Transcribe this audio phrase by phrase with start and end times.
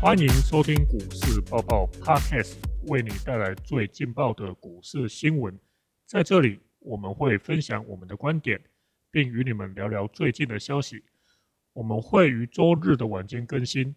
[0.00, 2.54] 欢迎收听股市报报 Podcast，
[2.86, 5.54] 为你带来最劲爆的股市新闻。
[6.06, 8.58] 在这里，我们会分享我们的观点，
[9.10, 11.04] 并与你们聊聊最近的消息。
[11.74, 13.94] 我们会于周日的晚间更新，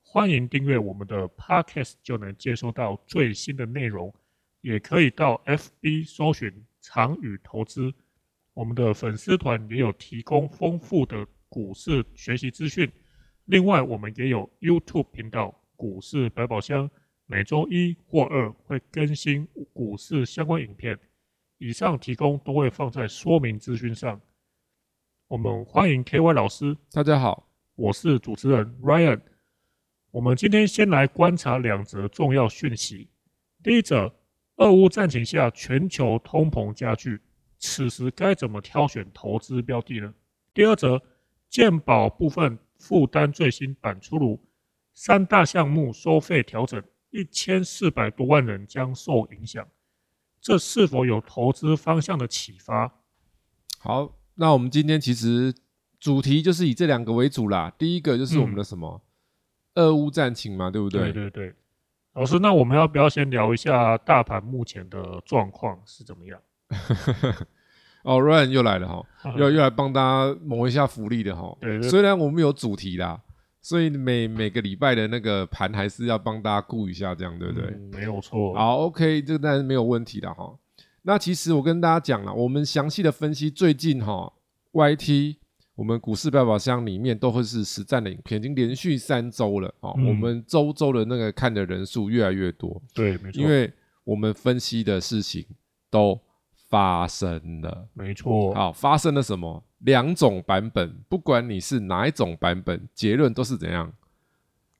[0.00, 4.10] 欢迎订阅我们的 Podcast，就能接收到最新的内容。
[4.62, 6.50] 也可以到 FB 搜寻
[6.80, 7.92] “长宇投资”，
[8.54, 12.90] 我们的粉丝团也有提供丰富的股市学习资讯。
[13.46, 16.88] 另外，我们也有 YouTube 频道“股市百宝箱”，
[17.26, 20.96] 每周一或二会更新股市相关影片。
[21.58, 24.20] 以上提供都会放在说明资讯上。
[25.26, 29.20] 我们欢迎 KY 老师，大家好，我是主持人 Ryan。
[30.12, 33.08] 我们今天先来观察两则重要讯息。
[33.60, 34.14] 第一则，
[34.56, 37.20] 俄乌战情下，全球通膨加剧，
[37.58, 40.14] 此时该怎么挑选投资标的呢？
[40.54, 41.02] 第二则，
[41.48, 42.56] 健保部分。
[42.82, 44.40] 负担最新版出炉，
[44.92, 49.64] 三大项目收费调整，一千四百多万人将受影响，
[50.40, 52.92] 这是否有投资方向的启发？
[53.78, 55.54] 好，那我们今天其实
[56.00, 57.72] 主题就是以这两个为主啦。
[57.78, 59.00] 第一个就是我们的什么
[59.76, 61.12] 俄乌战情嘛，对不对？
[61.12, 61.54] 对对对。
[62.14, 66.42] 老师，那我们要不要先聊一下大盘目前的状况是怎么样？
[68.02, 71.56] 哦，Ryan 又来了哈，又又来帮大家谋一下福利的哈。
[71.82, 73.20] 虽然我们有主题啦，
[73.60, 77.70] 所以每每个礼拜的那个盘还是要帮大家顾一下，这样对不对？
[77.92, 78.52] 没有错。
[78.54, 80.52] 好，OK，这个当然没有问题的哈。
[81.02, 84.32] 那其实我跟大家讲了，我们详细的分析最近哈
[84.72, 85.36] ，YT
[85.76, 89.92] 我们股市百宝箱里面都会是实战的影片，已经连续三周了哦。
[89.96, 93.72] 我们周周的那个看的人数越来越多，对，没错，因为
[94.02, 95.46] 我们分析的事情
[95.88, 96.20] 都。
[96.72, 98.54] 发生了，没错。
[98.54, 99.62] 好，发生了什么？
[99.80, 103.92] 两种版本，不管你是哪一种版本，结论都是怎样？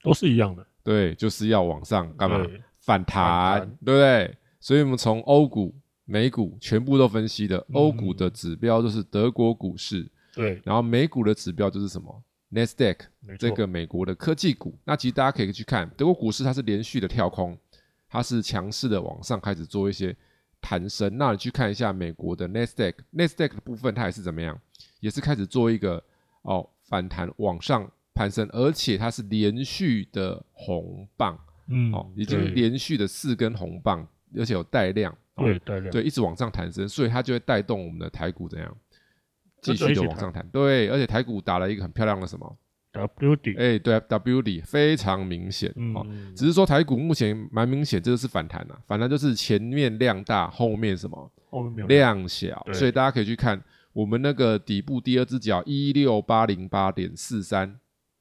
[0.03, 0.67] 都是一样的。
[0.83, 2.47] 对，就是要往上干嘛？
[2.79, 4.35] 反弹，对不对？
[4.59, 5.75] 所以我们从欧股、
[6.07, 7.63] 美股全部都分析的。
[7.75, 10.63] 欧股的指标就是德国股市，对。
[10.65, 13.01] 然后美股的指标就是什么？Nasdaq，
[13.39, 14.79] 这个美国的科技股。
[14.85, 17.55] 那其实大家可以去看德国股市，它是连续的跳空，
[18.09, 20.17] 它是强势的往上开始做一些。
[20.63, 24.59] 弹升，那你去看一下美国的 Nasdaq，Nasdaq 的部分它也是怎么样，
[25.01, 26.03] 也是开始做一个
[26.43, 34.07] 哦反弹往上攀升，而且它是连续的红棒，嗯，哦，已经连续的四根红棒，
[34.37, 38.77] 而且有带量，对带量，对，一直往上弹升，所以它就会带动我们的台股怎样，
[39.61, 42.57] 继续的往上弹，对，而且台股打了一个很漂亮的什么
[42.93, 51.33] ？W 底，哎，对，W 底非常明显哦，只是说台股目前蛮明显，这个是反弹呐，反弹就是前面量大，后面什么
[51.89, 57.79] 量小，所以大家可以去看我们那个底部第二只脚一六八零八点四三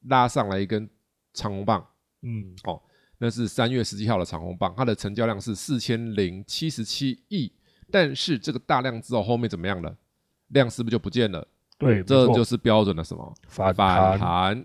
[0.08, 0.88] 拉上来一根
[1.34, 1.86] 长红棒，
[2.22, 2.80] 嗯，哦，
[3.18, 7.52] 那是三月十七号的长红棒，它的成交量是四千零七十七亿，
[7.90, 9.96] 但是这个大量之后后面怎么样了？
[10.48, 11.46] 量是不是就不见了？
[11.82, 14.64] 对，这就是标准的什么反弹、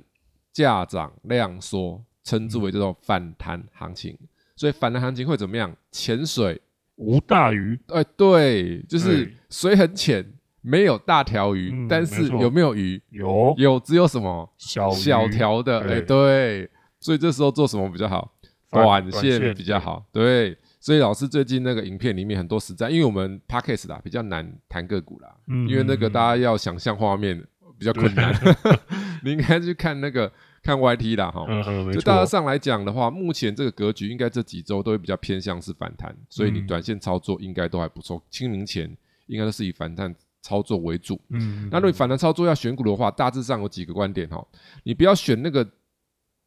[0.54, 4.18] 价涨量缩，称之为这种反弹行情。
[4.56, 5.76] 所以反弹行情会怎么样？
[5.92, 6.62] 潜水
[6.96, 7.80] 无大鱼。
[7.88, 10.26] 哎，对，就是水很浅，
[10.62, 13.02] 没有大条鱼，但是有没有鱼？
[13.10, 15.80] 有，有，只有什么小小条的？
[15.82, 18.32] 哎，对，所以这时候做什么比较好？
[18.70, 20.06] 短线比较好。
[20.12, 20.58] 对。
[20.88, 25.36] 所以老师最近那个影片里面很多实战，因为我们 podcast 啦比较难谈个股啦，
[25.68, 27.46] 因为那个大家要想象画面
[27.78, 28.34] 比较困难，
[29.22, 30.32] 你应该去看那个
[30.64, 31.46] 看 YT 啦哈。
[31.92, 38.24] 就大家上来讲的话，目前这个格局应该这几周都会比较偏向是反弹，所以你短线操作应该都还不错。
[38.30, 38.90] 清明前
[39.26, 41.20] 应该都是以反弹操作为主。
[41.32, 44.42] 嗯，那如果反弹操作要选股的话，大致上有几个观点哈，
[44.86, 45.70] 你不要选那个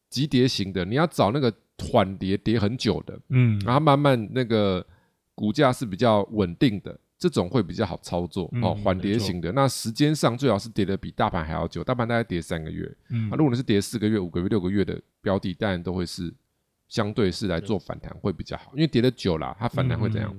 [0.09, 1.53] 急跌型的，你要找那个。
[1.81, 4.85] 缓跌跌很久的，嗯，然后慢慢那个
[5.33, 8.73] 股价是比较稳定的，这种会比较好操作哦。
[8.75, 16.33] 缓跌型的，那时间上最好是跌的比大盘还要久，大盘大概跌三个月，嗯，那如果你是跌四个月、五个月、六个月的标的，当然都会是
[16.87, 20.33] 相对是来做反弹会比较好，因为跌的久了，它反弹会怎样？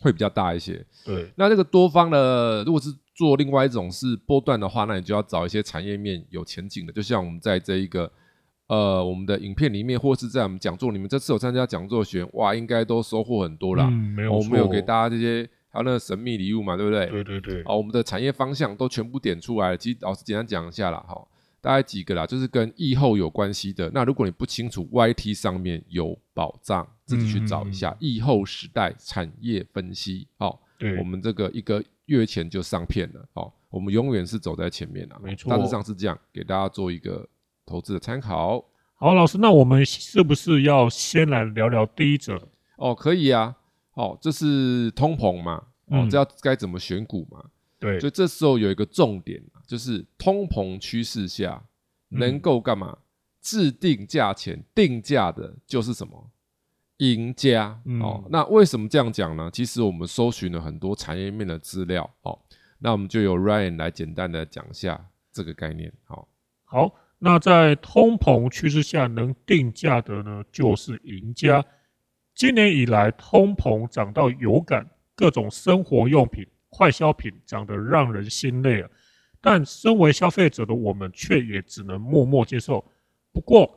[0.00, 0.84] 会比较大一些。
[1.04, 8.12] 对，那这个多方的，如果是做另外一种是波段的话，那你就要找一些产业面有前景的，就像我们在这一个。
[8.68, 13.88] 呃，我们的影片里面，或是在我们讲座里面，这次有参加讲座学员，哇，应该都收获很多啦。
[13.90, 17.06] 嗯，没有我们有给大家这些，还有那个神秘礼物嘛，对不对？
[17.06, 17.64] 对对对。
[17.64, 19.76] 好，我们的产业方向都全部点出来了。
[19.76, 21.26] 其实老师简单讲一下啦，哈，
[21.62, 23.90] 大概几个啦，就是跟疫后有关系的。
[23.94, 30.26] 那如果你不清楚，YT 上面有宝藏，自己去找一下疫后时代产业分析。
[30.36, 33.26] 好，对，我们这个一个月前就上片了。
[33.32, 37.26] 好，我们永远是走在前面的，没错，大致上是这样，给大家做一个。
[37.68, 38.64] 投资的参考。
[38.94, 42.48] 好，老师，那我们是不是要先来聊聊第一者？
[42.76, 43.54] 哦，可以啊。
[43.92, 45.62] 哦，这是通膨嘛？
[45.86, 47.44] 哦，这要该怎么选股嘛？
[47.78, 51.62] 对，所以这时候有一个重点，就是通膨趋势下
[52.08, 52.96] 能够干嘛？
[53.40, 56.30] 制定价钱定价的就是什么？
[56.98, 58.24] 赢家哦。
[58.30, 59.48] 那为什么这样讲呢？
[59.52, 62.08] 其实我们搜寻了很多产业面的资料。
[62.22, 62.36] 哦，
[62.80, 65.92] 那我们就由 Ryan 来简单的讲一下这个概念。
[66.04, 66.28] 好，
[66.64, 71.64] 好，那在通膨趋势下能定价的呢，就是赢家。
[72.34, 78.88] 今年以来，通膨涨到有感，各种生活用品、快消品涨得让人心累啊。
[79.40, 82.84] 但身为消费者的我们，却也只能默默接受。
[83.32, 83.68] 不过，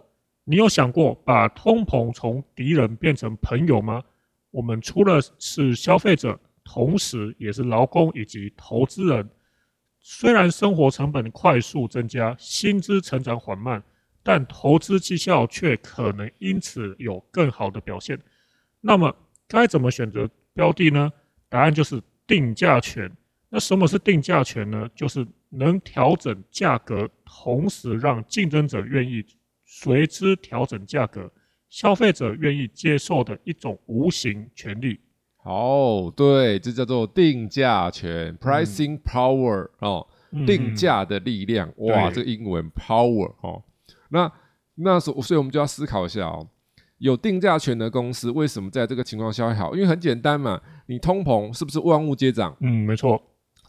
[0.44, 4.04] 你有想过把通膨从敌人变成朋友吗？
[4.52, 9.28] 我们除了是消费者，同时也是劳工以及投资人。
[10.02, 13.82] 虽然生活成本快速增加，薪资成长缓慢，
[14.24, 18.20] 但投资绩效却可能因此有更好的表现。
[18.80, 19.16] 那么
[19.48, 21.12] 该怎么选择标的呢？
[21.50, 23.12] 答案就是定价权。
[23.50, 24.90] 那什么是定价权呢？
[24.96, 29.24] 就是能调整价格，同时让竞争者愿意
[29.66, 31.32] 随之调整价格，
[31.70, 35.00] 消费者愿意接受的一种无形权利。
[35.44, 40.06] 哦，对，这叫做定价权 （pricing power） 哦，
[40.46, 41.72] 定价的力量。
[41.78, 43.64] 哇，这个英文 power 哦。
[44.10, 44.32] 那
[44.76, 46.48] 那所所以我们就要思考一下哦。
[47.00, 49.74] 有定价权的公司为什么在这个情况下会好？
[49.74, 52.56] 因为很简单嘛，你通膨是不是万物皆涨？
[52.60, 53.20] 嗯，没错。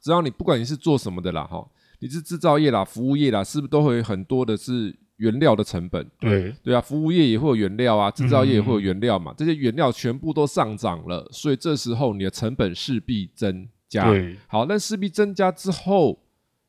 [0.02, 1.66] 只要你不管你是做什么的啦，哈，
[2.00, 6.06] 你是制造业啦、服务业啦，是不是都会有很多的是原料的成本？
[6.18, 14.10] 对，对啊，服务业也会有原料啊，制造业也会有原料嘛，这些原料全部都上涨了，所以这时候你的成本势必增加。
[14.10, 16.18] 对，好，那势必增加之后，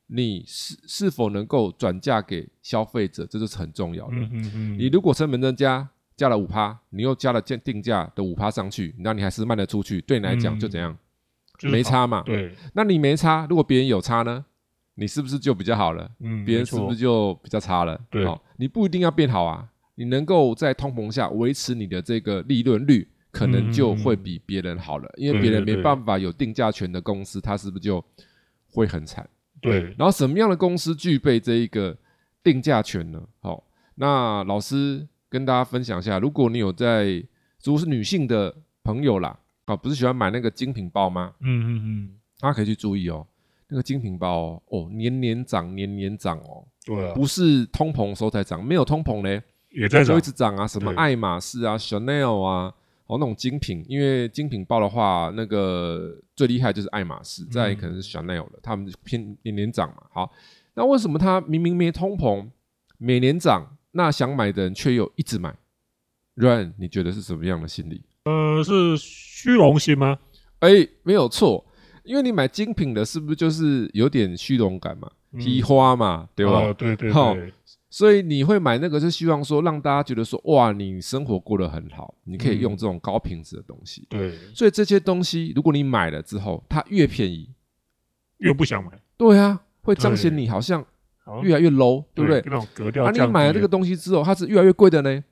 [0.08, 4.16] 你是是否能够转嫁给消费者，这就是很重要的。
[4.16, 10.96] 嗯嗯嗯，你如果成本增加，加了五趴，你又加了定定价的五趴上去，那你还是卖得出去，对你来讲就怎样？
[11.64, 12.22] 没差嘛。
[12.24, 14.46] 对，那你没差，如果别人有差呢？
[14.96, 16.10] 你是不是就比较好了？
[16.20, 18.00] 嗯，别人是不是就比较差了？
[18.10, 18.26] 对，
[18.58, 28.04] 你不一定要变好啊，你能够在通膨下维持你的这个利润率，可能就会比别人好了，因为别人没办法有定价权的公司，它是不是就
[28.72, 29.28] 会很惨？
[29.62, 31.98] 对，然后什么样的公司具备这一个
[32.44, 33.22] 定价权呢？
[33.40, 33.64] 好，
[33.96, 35.08] 那老师。
[35.34, 37.06] 跟大家分享一下，如果你有在，
[37.64, 39.36] 如果是女性的朋友啦，
[39.66, 41.34] 啊，不是喜欢买那个精品包吗？
[41.40, 42.10] 嗯嗯嗯，
[42.40, 43.26] 大家可以去注意哦，
[43.74, 46.64] 那个精品包哦，年年涨，年年涨哦。
[46.86, 49.42] 对啊，不是通膨时候才涨，没有通膨嘞，
[49.72, 52.72] 也在就一直涨啊，什么爱马仕啊、Chanel 啊，
[53.08, 60.04] 哦那种精品，因为精品包的话，那个最厉害就是爱马仕，再可能是 Chanel 了，他们偏年年涨嘛。
[60.14, 60.32] 好，
[60.76, 62.48] 那为什么它明明没通膨，
[63.00, 63.76] 每年涨？
[63.94, 65.56] 那想买的人却又一直买
[66.36, 68.04] ，Run，你觉得是什么样的心理？
[68.26, 70.20] 呃，是虚荣心吗？
[70.60, 71.66] 哎，没有错，
[72.04, 75.10] 因为你买精品的，是不是就是有点虚荣感嘛？
[75.38, 76.74] 批花嘛，对吧？
[76.74, 77.54] 对对对。
[77.90, 84.06] 所以你会买那个，是希望说让大家觉得说，哇，你生活过得很好，你可以用这种高品质的东西。
[84.10, 84.38] 对。
[84.54, 87.50] 所以这些东西，如果你买了之后，它越便宜，
[88.38, 88.92] 越不想买。
[89.18, 90.86] 对啊，会彰显你好像。
[91.42, 92.42] 越来越 low，对不对？
[92.46, 93.06] 那种格调。
[93.06, 95.24] 啊，你买了这个东西之后，它是越来越贵的呢，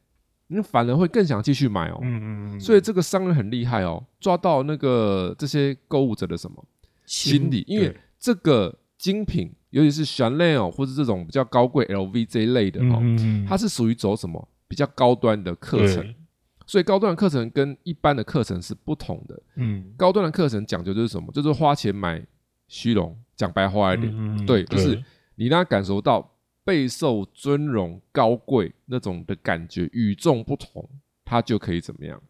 [0.52, 2.00] 你反而会更想继续买哦。
[2.02, 2.60] 嗯嗯嗯。
[2.60, 6.64] 所以这个商人很厉害哦，抓到那个这些购物者的什么
[7.06, 7.64] 心理？
[7.68, 13.02] 因为这个精品，尤其是 Chanel 或者这种比较高贵 LV 这一类的哦，
[13.48, 16.14] 它是属于走什么比较高端的课程。
[16.68, 19.42] 所以高端的课程跟一般的课程是不同的。
[19.56, 19.94] 嗯。
[19.98, 21.32] 高端的课程讲究就是什么？
[21.32, 22.24] 就是花钱买
[22.68, 25.04] 虚荣，讲白话一点，对，就是。
[25.36, 26.30] 你让他感受到
[26.64, 30.88] 备受尊荣、高贵那种的感觉，与众不同，
[31.26, 32.22] 他就可以怎么样？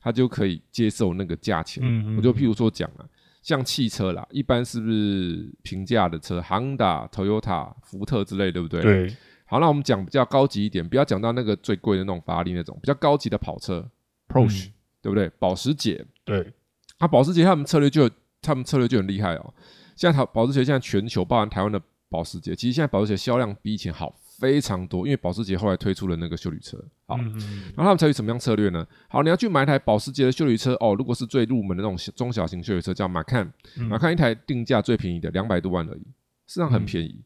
[0.00, 1.82] 他就可以接受那个价钱。
[2.16, 3.08] 我就譬如说讲啊，
[3.42, 8.82] 像汽车啦，一般是不是平价的车，Honda、Toyota、福特之类，对不对？
[8.82, 9.16] 对。
[9.46, 13.90] 好，那我们讲比较高级一点，不要讲到那个最贵的那种法拉利那种，比较高级的跑车
[14.28, 14.70] ，Porsche，
[15.02, 15.28] 对不对？
[15.38, 16.52] 保时捷，对。
[16.98, 18.08] 啊，保时捷他们策略就
[18.40, 19.54] 他们策略就很厉害哦。
[19.96, 21.80] 现在保保时捷现在全球，包含台湾的。
[22.14, 26.78] 保时捷其实现在保时捷销量比以前好非常多，因为保时捷后来推出了那个修理车。
[27.06, 28.86] 好，然后他们采取什么样策略呢？
[29.08, 30.94] 好，你要去买一台保时捷的修理车哦。
[30.96, 33.52] 如果是最入门的那种中小型修理车，叫马看，
[33.88, 36.02] 马看一台定价最便宜的两百多万而已，
[36.46, 37.20] 实际上很便宜，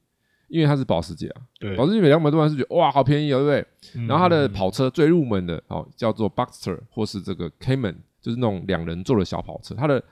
[0.49, 1.42] 因为它是保时捷啊。
[1.61, 4.07] 对，保时捷买两百多万是觉得哇好便宜哦，对不对？
[4.07, 10.02] 然后它的跑车最入门的哦叫做 Boxster 或是这个 Cayman，就是那种两人座的小跑车，它的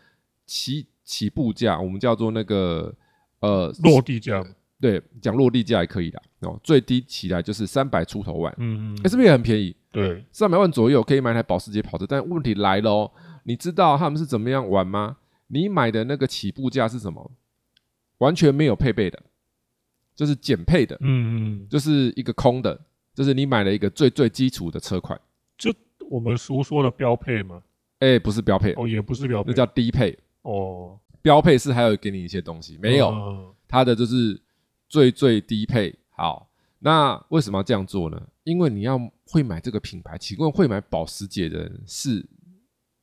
[0.47, 2.95] 起起步价我们叫做那个
[3.41, 4.45] 呃落地价。
[4.81, 9.75] 对，讲落地价也可以的哦，最低起来就是三百出头万，嗯嗯，哎，是不是也很便宜？
[9.91, 13.13] 对，三百万左右可以买台保时捷跑车，但问题来了哦，
[13.45, 15.17] 你知道他们是怎么样玩吗？
[15.47, 17.31] 你买的那个起步价是什么？
[18.19, 19.23] 完全没有配备的，
[20.15, 22.79] 就是减配的，嗯嗯，就是一个空的，
[23.15, 25.19] 就是你买了一个最最基础的车款，
[25.57, 25.75] 就
[26.11, 27.63] 我们俗说的标配吗？
[28.01, 30.19] 哎，不是标配，哦，也不是标配，那叫低配。
[30.43, 33.53] 哦，标配是还有给你一些东西，没有，嗯。
[33.69, 34.41] 它的就是
[34.89, 35.95] 最最低配。
[36.11, 38.21] 好，那为什么要这样做呢？
[38.45, 42.25] 因为你要会买这个品牌，请问会买保时捷的人是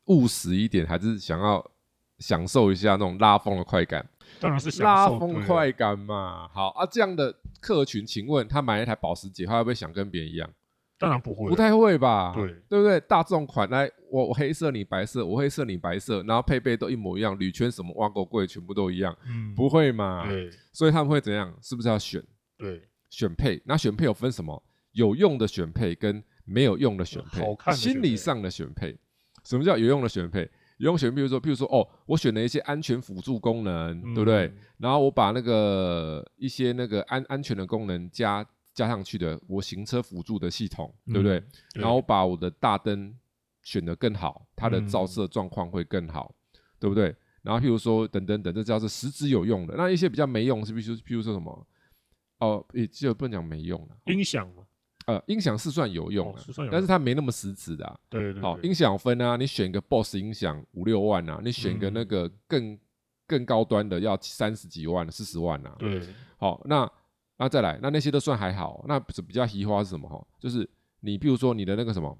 [0.05, 1.71] 务实一点，还是想要
[2.19, 4.07] 享受一下那种拉风的快感？
[4.39, 6.47] 当然是享拉风快感嘛。
[6.53, 10.49] 好啊，这样的客群，请问他买一台保时捷，他会不会想跟别人一样？
[11.03, 12.31] 当然不会，不太会吧？
[12.33, 12.97] 对对不对？
[13.01, 20.25] 大众款来，我我黑色你白色，我黑色你白色，然后配备都一模一样，铝圈什么挖沟柜全部都一样，嗯，不会嘛？
[20.25, 21.53] 对所以他们会怎样？
[21.61, 22.23] 是不是要选
[22.57, 23.61] 对，选配？
[23.65, 24.63] 那选配有分什么？
[24.93, 28.97] 有用的选配跟没有用的选配，好看配心理上的选配。
[29.43, 30.49] 什么叫有用的选配？
[30.77, 34.47] 有用选配，比如说，譬如说，哦，我选了一些安全辅助功能，对不对？
[34.47, 34.55] 嗯？
[34.77, 41.37] 然后我把那个一些那个安安全的功能加加上去的，我行车辅助的系统，对不对？
[41.39, 43.13] 嗯对然后把我的大灯
[43.61, 46.33] 选得更好，它的嗯照射状况会更好，
[46.79, 47.15] 对不对？
[47.41, 49.75] 然后譬如说等等等，这叫做实质有用的。
[49.75, 50.97] 那一些比较没用，是不是？
[50.97, 51.67] 譬如说什么？
[52.39, 53.97] 哦，也就不能讲没用了。
[54.05, 54.63] 音响嘛，
[55.05, 62.77] 呃，音响是算有用的，哦是算有用但是它没那么实质的、对对对音响分啊，你选个 BOSS 音响五六万啊，你选个那个更
[63.27, 65.75] 更高端的要三十几万、四十万啊。
[65.77, 66.01] 对，
[66.37, 66.89] 好，那
[67.37, 68.85] 那再来，那那些都算还好。
[68.87, 70.07] 那比较移花是什么？
[70.07, 72.17] 哈，就是你比如说你的那个什么，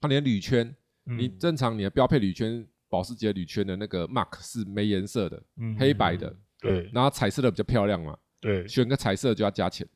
[0.00, 0.74] 它连铝圈，
[1.04, 9.86] 你嗯正常你的标配铝圈，保时捷铝圈的那个 mark 是没颜色的，嗯黑白的，对然后彩色的比较漂亮嘛，对，选个彩色就要加钱，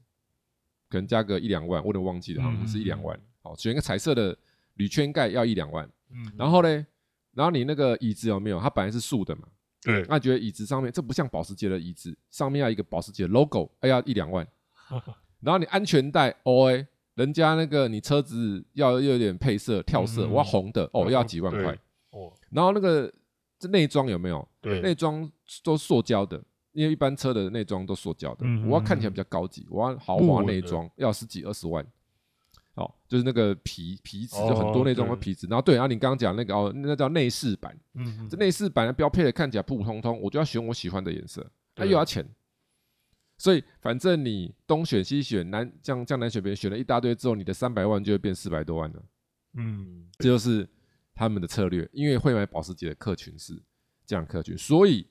[0.88, 3.22] 可能加个一两万，我有点忘记了，好像是一两万嗯。
[3.42, 4.36] 好，选个彩色的
[4.74, 6.86] 铝圈盖要一两万，嗯，然后呢，
[7.32, 8.58] 然后你那个椅子有没有？
[8.58, 9.46] 它本来是竖的嘛，
[9.82, 14.46] 对，那觉得椅子上面这不像保时捷的椅子，上面要一个保时捷 logo，哎呀一两万。
[15.40, 21.72] 然后你安全带哦哎，人家那个你车子要要有点配色跳色，嗯我要红的哦，要几万块。
[22.10, 23.12] 哦，然后那个
[23.58, 24.48] 这内装有没有？
[24.60, 25.30] 对，内装
[25.62, 26.42] 都塑胶的，
[26.72, 28.40] 因为一般车的内装都塑胶的。
[28.42, 31.86] 嗯我要看起来比较高级，我要豪华内装，要十几二十万。
[32.76, 35.46] 哦，就是那个皮皮质，哦就很多那种的对皮质。
[35.46, 37.76] 然后对，然后你刚刚讲那个哦，那叫内饰板。
[37.94, 42.26] 嗯，这内饰板的标配的看起来普普通通，我就要选我喜欢的颜色，它又要钱。
[43.38, 49.02] 所以反正你东选西选，南江江南选北选了一大堆之后，你的三百万就会变四百多万了。
[49.54, 50.68] 嗯，这就是
[51.14, 53.62] 他们的策略，因为会买保时捷的客群是
[54.06, 55.06] 这样客群，所以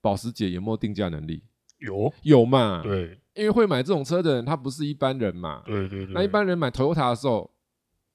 [0.00, 1.42] 保时捷有没有定价能力？
[1.78, 5.62] 有，有嘛？，对因为会买这种车的人，他不是一般人嘛。
[5.64, 7.50] 对对对，那一般人买 Toyota 的时候，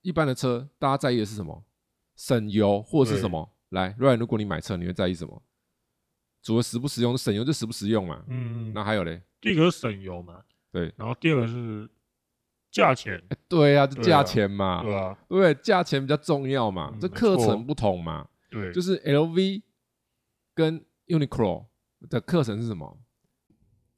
[0.01, 1.63] 一般的车大家在意的是什么？
[2.15, 3.49] 省油或者是什么？
[3.69, 5.41] 来，Ryan，如果你买车，你会在意什么？
[6.43, 8.23] 除了实不实用，省油就实不实用嘛。
[8.27, 9.21] 嗯，那还有嘞？
[9.39, 11.89] 第一个是省油嘛，对，然后第二个是
[12.71, 15.17] 价钱，对呀、啊，就价钱嘛，对吧？
[15.29, 15.53] 对？
[15.55, 18.27] 价钱比较重要嘛，这课程不同嘛。
[18.49, 19.61] 对，就是 LV
[20.53, 21.65] 跟 Uniqlo
[22.09, 22.99] 的课程是什么？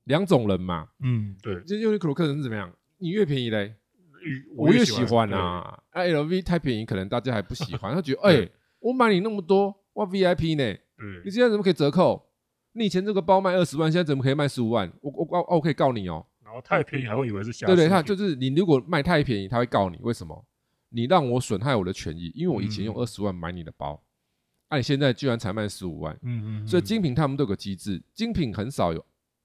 [0.05, 0.87] 两种人嘛。
[1.01, 2.71] 嗯，对，就 Uniqlo 课程是怎么样？
[2.97, 3.75] 你越便宜嘞，
[4.55, 5.81] 我我越喜欢啊。
[5.91, 7.93] 啊，LV 太便宜，可能大家还不喜欢。
[7.93, 10.63] 他觉得， 哎、我买你那么多，哇 VIP 呢？
[10.97, 12.29] 对，你现在怎么可以折扣？
[12.73, 14.91] 你以前这个包卖二十万，现在怎么可以卖十五万？
[15.01, 16.25] 我我我我可以告你哦。
[16.43, 19.97] 然后太便宜还会以为是瑕对对，他就是你如果卖太便宜，他会告你。
[20.01, 20.45] 为什么？
[20.89, 23.99] 你让我损害我的权益，因为我以前用嗯二十万买你的包，
[24.69, 26.15] 啊，你现在居然才卖十五万。
[26.21, 29.03] 嗯嗯，所以嗯精品他们都有个机制，精品很少有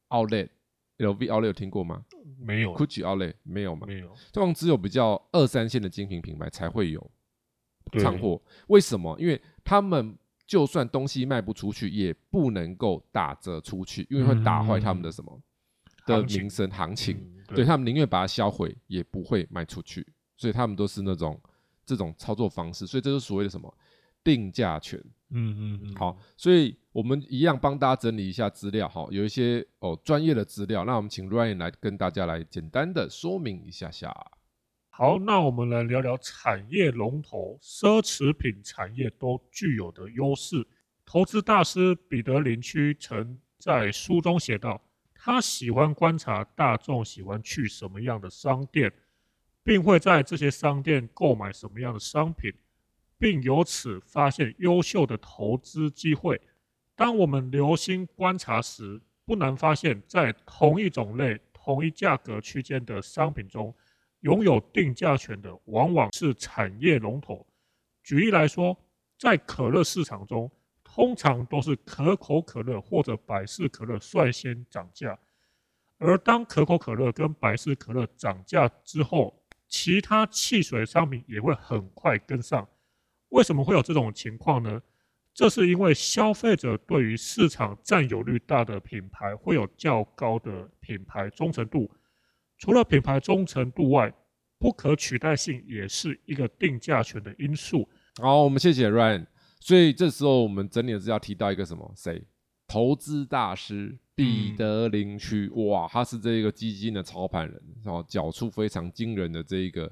[0.09, 2.05] outlet，LV outlet 有听过吗
[2.39, 3.87] 没有？Gucci outlet 没有吗？
[3.87, 7.11] 没有通常只有比较二三线的精品品牌才会有
[7.91, 8.41] 对仓货。
[8.69, 9.17] 为什么？
[9.19, 15.41] 因为他们就算东西卖不出去，也不能够打折出去，因为会打坏他们的什么、
[16.07, 17.17] 的名声行情。
[17.17, 20.07] 嗯对他们宁愿把它销毁，也不会卖出去。
[20.37, 21.41] 所以他们都是那种
[21.87, 22.87] 这种操作方式。
[22.87, 23.75] 所以这是所谓的什么
[24.23, 25.03] 定价权。
[25.31, 34.13] 嗯嗯嗯，好，所以我们一样帮大家整理一下资料，哈，有一些哦专业的资料，那我们请 Ryan 来跟大家来简单的说明一下下。
[34.89, 40.67] 好，那我们来聊聊产业龙头奢侈品产业都具有的优势。
[41.07, 44.83] 投资大师彼得林区曾在书中写道，
[45.15, 48.93] 他喜欢观察大众喜欢去什么样的商店，
[49.63, 52.53] 并会在这些商店购买什么样的商品，
[53.21, 56.41] 并由此发现优秀的投资机会。
[56.99, 63.73] 当我们留心观察时，不难发现，在同一种类、同一价格区间的商品中，
[64.23, 67.47] 拥有定价权的往往是产业龙头。
[68.03, 68.77] 举例来说，
[69.17, 70.51] 在可乐市场中，
[70.83, 75.17] 通常都是可口可乐或者百事可乐率先涨价，
[75.99, 82.69] 而当可口可乐跟百事可乐涨价之后，其他汽水商品也会很快跟上。
[83.29, 84.83] 为什么会有这种情况呢？
[85.39, 91.89] 这是因为消费者对于市场占有率大的品牌会有较高的品牌忠诚度。
[92.57, 94.13] 除了品牌忠诚度外，
[94.59, 97.89] 不可取代性也是一个定价权的因素。
[98.21, 99.29] 好，我们谢谢 Ryan。
[99.61, 101.89] 所以这时候我们整理的是要提到一个什么？
[101.95, 102.21] 谁？
[102.67, 105.49] 投资大师彼得林区。
[105.51, 109.89] 哇，他是这一个基金的操盘人，然后缴出非常惊人的这一个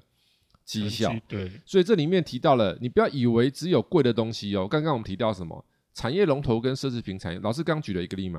[0.66, 1.10] 绩效。
[1.26, 1.50] 对。
[1.64, 4.68] 所以这里面提到了，你不要以为只有贵的东西哦。
[4.68, 5.64] 刚刚我们提到什么？
[5.94, 7.38] 产业龙头跟奢侈品产业。
[7.38, 8.38] 老师刚举了一个例嘛。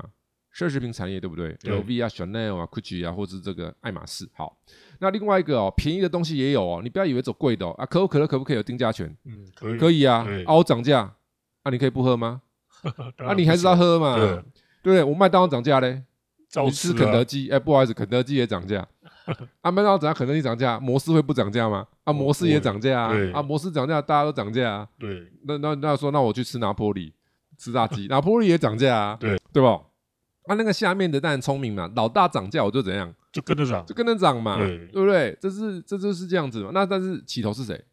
[0.54, 4.28] 奢侈品产业对不对？LV 啊，Chanel 啊，Gucci 啊，或者这个爱马仕。
[4.34, 4.56] 好，
[4.98, 6.80] 那另外一个哦，便宜的东西也有哦。
[6.82, 7.70] 你不要以为走贵的哦。
[7.72, 9.14] 啊，可口可乐可不可以有定价权？
[9.24, 9.78] 嗯，可以。
[9.78, 10.26] 可以啊。
[10.46, 11.14] 啊，我涨价，
[11.62, 12.42] 啊，你可以不喝吗？
[13.18, 14.16] 啊，你还是要喝嘛？
[14.82, 15.04] 对不对？
[15.04, 16.02] 我麦当劳涨价嘞，
[16.64, 18.86] 你吃肯德基，哎，不好意思，肯德基也涨价。
[19.60, 21.86] 啊，麦当劳涨价，肯德基涨价，摩斯会不涨价吗？
[22.04, 23.14] 啊，摩斯也涨价啊。
[23.34, 24.88] 啊，摩斯涨价，大家都涨价啊。
[24.98, 25.30] 对。
[25.44, 27.12] 那那那说，那我去吃拿破里，
[27.56, 29.16] 吃炸鸡，拿破里也涨价啊。
[29.20, 29.80] 对，对吧？
[30.46, 35.36] 啊那个下面的当然聪明嘛，老大涨价我就怎样，就跟着涨，就跟着涨嘛，对不对？
[35.40, 36.70] 这是这就是这样子嘛。
[36.72, 37.84] 那但是起头是谁？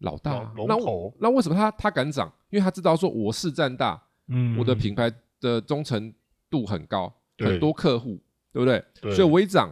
[0.00, 1.14] 老大，龙头。
[1.20, 2.32] 那为什么他他敢涨？
[2.50, 5.08] 因为他知道说我是占大，嗯，我的品牌
[5.40, 6.12] 的忠诚
[6.50, 8.20] 度很高，很多客户，
[8.52, 8.84] 对不对？
[9.14, 9.70] 所以我一涨，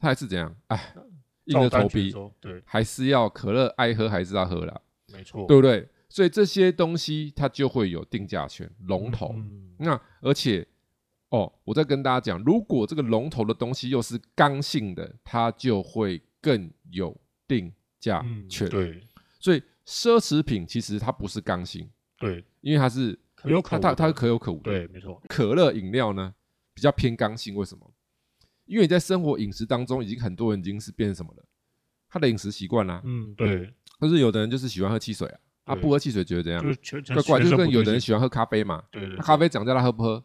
[0.00, 0.52] 他还是怎样？
[0.66, 0.94] 哎，
[1.44, 4.80] 硬着头皮，对，还是要可乐爱喝还是要喝啦，
[5.12, 5.88] 没错，对不对？
[6.08, 9.32] 所以这些东西它就会有定价权，龙头。
[9.78, 10.66] 那而且。
[11.32, 18.68] 哦，我再跟大家讲，如果这个龙头的东西又是刚性的，它就会更有定价权。
[18.68, 19.00] 对，
[19.38, 24.72] 所以奢侈品其实它不是刚性，对，因为它是可有可它它它是可有可无的。
[24.72, 25.22] 对，没错。
[25.28, 26.34] 可乐饮料呢
[26.74, 27.88] 比较偏刚性，为什么？
[28.70, 31.44] 因为你在生活饮食当中，已经很多人已经是变什么了？
[32.08, 33.02] 他的饮食习惯啦。
[33.04, 33.74] 嗯，对。
[33.98, 36.62] 但是有的人就是喜欢喝汽水啊，他不喝汽水觉得怎样？
[36.62, 38.80] 怪怪，就跟有的人喜欢喝咖啡嘛。
[38.92, 39.16] 对对。
[39.16, 40.24] 咖啡涨价，他喝不喝？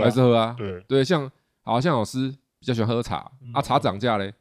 [0.00, 1.28] 还是喝啊，对对，像
[1.62, 4.32] 好像老师比较喜欢喝茶啊，茶涨价嘞，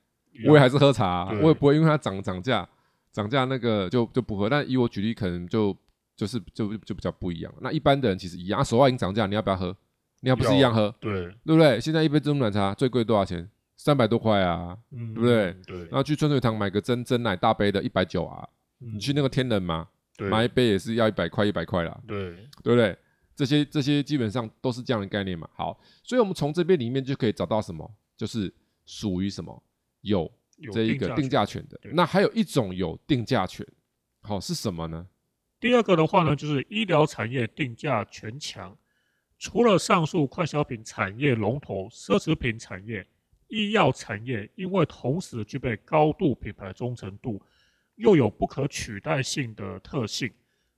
[0.46, 2.68] 我也还是喝茶，我也不会因为它涨涨价
[3.12, 4.48] 涨价那个就就不喝。
[4.48, 5.76] 但以我举例，可能就
[6.16, 7.52] 就是就就比较不一样。
[7.62, 9.76] 那一般的人其实一样，手外已经涨价，你要不要喝？
[10.22, 10.94] 你要不是一样喝？
[11.00, 11.80] 对对不对？
[11.80, 13.50] 现在一杯珍珠奶茶最贵多少钱？
[13.78, 15.54] 三百多块啊，对不对？
[15.66, 15.78] 对。
[15.84, 18.48] 然后去春水堂买个真真奶大杯的，一百九啊。
[18.78, 21.98] 你去那个天人嘛，买一杯也是要一百块一百块啦。
[22.06, 22.98] 对对不对？
[23.36, 25.50] 这些这些基本上都是这样的概念嘛。
[25.54, 28.54] 好，所以我们从这边里面就可以找到什么，就是
[28.86, 29.64] 属于什么
[30.02, 30.30] 有
[30.74, 31.80] 这一个定价权的。
[31.94, 33.66] 那还有一种有定价权，
[34.24, 35.08] 好是什么呢？
[35.62, 38.78] 第二个的话呢，就是医疗产业定价权强。
[39.40, 43.08] 除了上述快消品产业龙头、奢侈品产业、
[43.48, 47.42] 医药产业，因为同时具备高度品牌忠诚度，
[47.96, 50.30] 又有不可取代性的特性，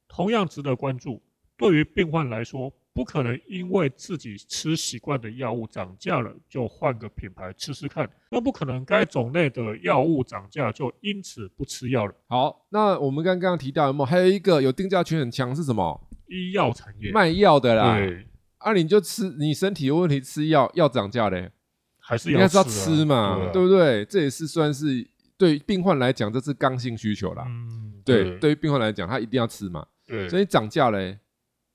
[0.07, 1.19] 同样值得关注。
[1.57, 8.07] 对于病患来说，不可能因为自己吃习惯的药物涨价了，就换个品牌吃吃看。
[8.29, 12.13] 那不可能该种类的药物涨价，就因此不吃药了。
[12.27, 14.05] 好，那我们刚刚提到有没有？
[14.05, 15.99] 还有一个有定价权很强是什么？
[16.27, 17.97] 医药产业卖药的啦。
[17.97, 18.25] 对，
[18.63, 21.51] 啊，你就吃你身体有问题吃药，药涨价嘞，
[21.99, 24.05] 还是应该是要吃嘛，对不对？
[24.05, 27.43] 这也是算是对病患来讲，这是刚性需求啦。
[27.47, 29.85] 嗯，对，对于病患来讲，他一定要吃嘛。
[30.07, 31.19] 对，所以涨价嘞。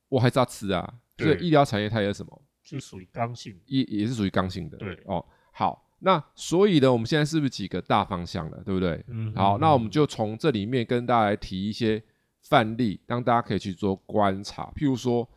[0.09, 2.42] 我还是要吃啊，所以医疗产业它也是什么？
[2.62, 4.79] 是属于刚性，也也是属于刚性的。
[4.79, 9.05] 对哦，好，那所以呢，我们现在是不是几个大方向了，对不对？
[9.09, 9.35] 嗯。
[9.35, 12.01] 好，那我们就从这里面跟大家来提一些
[12.40, 14.72] 范例，让大家可以去做观察。
[14.77, 15.29] 譬如说，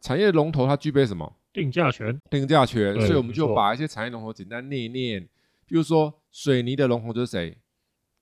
[0.00, 1.32] 产业龙头它具备什么？
[1.52, 2.20] 定价权。
[2.30, 2.94] 定价权。
[3.00, 5.28] 所以我们就把一些产业龙头简单念一念。
[5.66, 7.56] 比如说，水泥的龙头就是谁？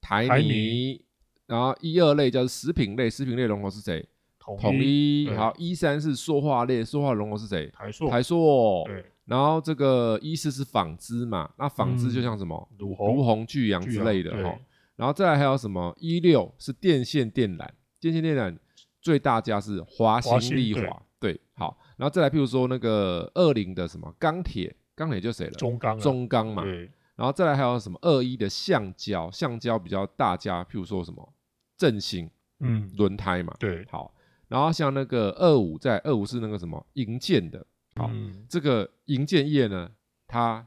[0.00, 1.00] 台泥。
[1.46, 4.06] 然后一二类叫做食品类，食品类龙头是谁？
[4.38, 7.70] 统一好，一三是塑化类，塑化龙头是谁？
[7.74, 8.84] 台塑，台塑。
[8.86, 14.58] 对，然后这个一四是纺织嘛，那纺织就像什么如虹、巨阳之类的哈。
[14.96, 15.94] 然后再来还有什么？
[16.00, 17.68] 一六是电线电缆，
[18.00, 18.56] 电线电缆
[19.00, 21.78] 最大家是华兴利华，对，好。
[21.96, 25.52] 然后再来，譬如说那个二零的什么钢铁，钢铁就谁了？
[25.52, 26.62] 中钢，中钢嘛。
[26.62, 26.90] 对。
[27.16, 27.98] 然后再来还有什么？
[28.02, 31.34] 二一的橡胶，橡胶比较大家，譬如说什么
[31.76, 33.52] 振兴，嗯，轮胎嘛。
[33.58, 34.14] 对，好。
[34.46, 38.08] 然后像那个二五在二五是那个什么银建的，好，
[38.48, 39.90] 这个银建业呢，
[40.28, 40.66] 它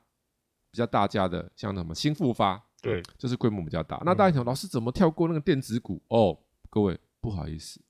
[0.69, 4.01] 比较大家的，像什么新复发，对，就是规模比较大。
[4.05, 6.01] 那大家想，老师怎么跳过那个电子股？
[6.09, 6.37] 哦，
[6.69, 7.81] 各位不好意思，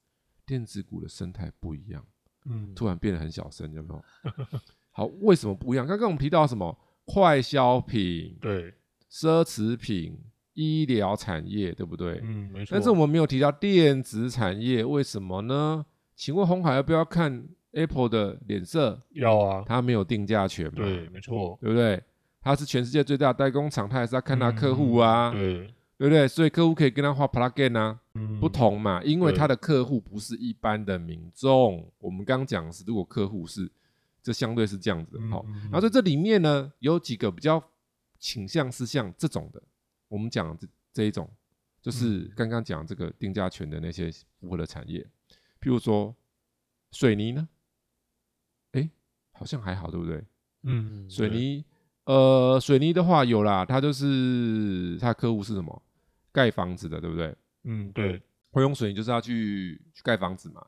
[0.46, 2.06] 电子股的生态不一样。
[2.46, 4.04] 嗯，突然变得很小声，有没有？
[4.92, 5.86] 好，为什么不一样？
[5.86, 6.78] 刚刚我们提到什么？
[7.06, 8.74] 快消品，对，
[9.12, 10.18] 奢侈品。
[10.54, 12.20] 医疗产业对不对？
[12.24, 12.72] 嗯，没错。
[12.74, 15.84] 但是我们没有提到电子产业，为什么呢？
[16.14, 19.00] 请问红海要不要看 Apple 的脸色？
[19.12, 20.74] 要啊，它没有定价权嘛？
[20.76, 22.04] 对，没错，对不对？
[22.42, 25.32] 它是全世界最大的代工厂，它还是要看他客户啊？
[25.32, 26.28] 对，对不对？
[26.28, 28.00] 所以客户可以跟他画 plugin 啊，
[28.40, 31.88] 不同嘛，因为他的客户不是一般的民众。
[32.00, 33.72] 我们刚刚讲是，如果客户是，
[34.24, 35.28] 这相对是这样子的。
[35.30, 37.64] 好，然后在这里面呢，有几个比较
[38.18, 39.62] 倾向是像这种的。
[40.08, 41.30] 我们讲这这一种，
[41.84, 45.08] 就是刚刚讲这个定价权的那些服务的产业，
[45.62, 46.16] 譬如说
[46.92, 47.48] 水泥呢，
[48.72, 48.90] 哎，
[49.34, 50.26] 好像还好，对不对？
[50.64, 51.64] 嗯，水泥，
[52.06, 55.80] 呃，水泥的话有啦，它就是它客户是什么？
[56.32, 57.36] 盖房子的，对不对？
[57.64, 60.66] 嗯，对，会用水泥就是要去去盖房子嘛。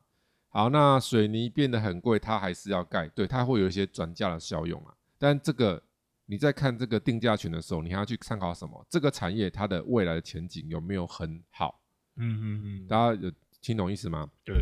[0.48, 4.94] 好，那水泥变得很贵，它还是要盖，对，它会有一些转嫁的效用啊。
[5.18, 5.82] 但这个。
[6.26, 8.82] 你在看这个定价权的时候，你还要去参考什么？
[8.88, 11.78] 这个产业它的未来的前景有没有很好？
[12.16, 14.26] 嗯嗯嗯，大家有听懂意思吗？
[14.42, 14.56] 对，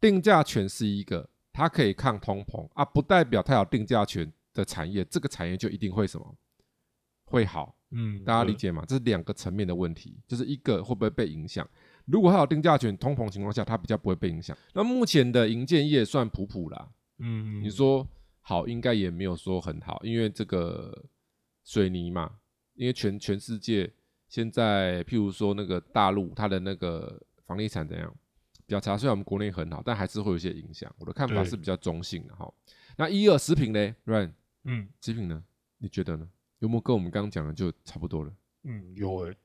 [0.00, 6.36] 定价权是一个，它可以抗通膨啊，不代表它有定价权的产业，这个产业就一定会什么
[7.24, 7.74] 会好？
[7.90, 8.84] 嗯，大家理解吗？
[8.86, 11.68] 这是两个层面的问题，就是一个会不会被影响？
[12.06, 14.56] 如果它有定价权，通膨情况下，它比较不会被影响。
[14.74, 16.88] 那目前的银建业算普普啦。
[17.18, 18.06] 嗯，你说。
[18.42, 21.04] 好，应该也没有说很好，因为这个
[21.62, 22.38] 水泥嘛，
[22.74, 23.88] 因为全全世界
[24.28, 28.12] 现在，譬如说那个大陆，它的那个房地产怎样
[28.66, 30.92] 比较差，虽然我们国内很好，但还是会有一些影响。
[30.98, 32.52] 我的看法是比较中性的哈。
[32.96, 35.44] 那一二食品呢？Run，嗯，食品呢？
[35.78, 36.28] 你觉得呢？
[36.60, 38.32] 有没有跟我们刚刚讲的就差不多了？
[38.64, 39.36] 嗯，有诶，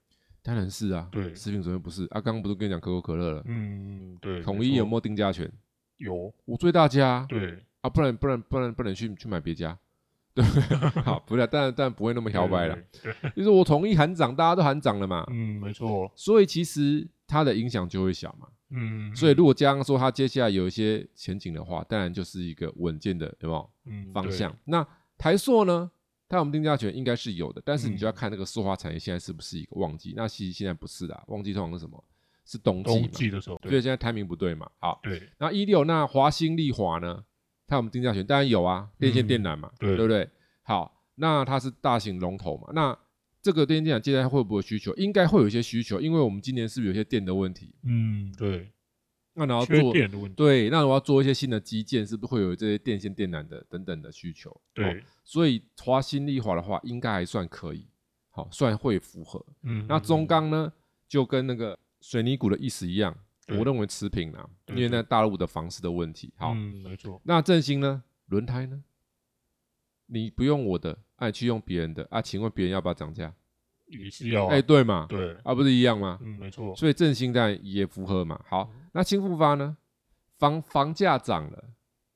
[0.41, 1.10] 当然是啊。
[1.12, 2.21] 对，食品昨天不是啊？
[2.21, 3.43] 刚刚不是跟你讲可口可乐了？
[3.45, 4.41] 嗯，对。
[4.41, 5.51] 统一有没有定价权？
[5.97, 7.25] 有，我追大家。
[7.28, 7.63] 对。
[7.82, 9.78] 啊，不然不然不然不能去去买别家，
[10.34, 10.43] 对，
[11.06, 12.78] 好，不然但但不会那么摇摆了。
[13.36, 15.23] 就是我同意喊涨，大家都喊涨了嘛。
[15.30, 16.12] 嗯，没错。
[16.15, 18.47] 所以其实它的影响就会小嘛。
[18.71, 19.15] 嗯。
[19.15, 23.69] 所以如果加上说它接下来有一些前景的话，当然就是一个稳健的，有没有？
[23.86, 24.12] 嗯。
[24.12, 24.54] 方向。
[24.65, 24.86] 那
[25.17, 25.91] 台塑呢？
[26.28, 30.14] 它我们定价权应该是有的，但是你就要看那个塑化产业现在是不是一个旺季。
[30.16, 32.04] 那其实现在不是的，旺季通常是什么？
[32.46, 33.60] 是冬季嘛冬季的时候。
[33.64, 34.70] 所以现在 timing 不对嘛。
[34.80, 35.00] 好。
[35.04, 35.30] 对。
[35.40, 37.24] 那一六那华兴利华呢？
[37.68, 40.30] 它有们定价权当然有啊，电线电缆嘛，对不对？
[40.62, 42.96] 好，那它是大型龙头嘛，那
[43.42, 44.94] 这个电线电缆接下来会不会需求？
[44.94, 47.74] 应该会有一些需求，因为我们今年是不是有些电的问题？
[47.82, 48.72] 嗯，对。
[49.36, 54.60] 那然后做电的问题，对，那我要做一些新的基建，是不是会有这些电线电缆的等等的需求？
[54.74, 57.86] 对，所以华新丽华的话，应该还算可以，
[58.30, 59.45] 好，算会符合。
[59.63, 60.71] 嗯，那中钢呢，
[61.08, 63.15] 就跟那个水泥股的意思一样。
[63.50, 66.34] 我认为持平啦，因为那大陆的房市的问题。
[66.36, 67.21] 好，没错。
[67.26, 68.04] 那振兴呢？
[68.26, 68.84] 轮胎呢？
[70.08, 72.19] 你不用我的，哎，去用别人的啊？
[72.19, 73.32] 请问别人要不要涨价？
[73.88, 74.48] 也是要。
[74.48, 75.06] 哎，对嘛？
[75.10, 76.19] 对，啊，不是一样吗？
[76.21, 76.76] 嗯，没错。
[76.76, 78.39] 所以振兴当然也符合嘛。
[78.48, 79.78] 好，那新复发呢？
[80.38, 81.63] 房房价涨了，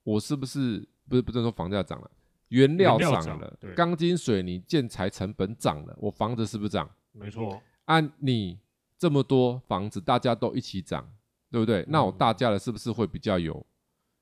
[0.03, 2.11] 我是不是不是不是说房价涨了？
[2.49, 6.89] 原料涨了，钢筋水泥建材成本涨了，我房子是不是涨？
[7.11, 7.61] 没错。
[7.85, 8.59] 按你
[8.97, 11.09] 这么多房子，大家都一起涨。
[11.51, 11.83] 对不对？
[11.87, 13.65] 那我大家的是不是会比较有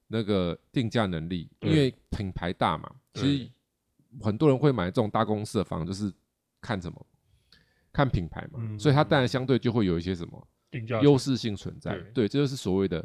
[0.07, 1.49] 那个定价能力？
[1.59, 3.51] 因为品牌大嘛，其实
[4.21, 6.09] 很多人会买这种大公司的房，就是
[6.61, 7.05] 看什么？
[7.97, 10.47] 看品牌嘛，所以它当然相对就会有一些什么
[11.01, 11.97] 优势性存在。
[12.13, 13.03] 对，这就是所谓的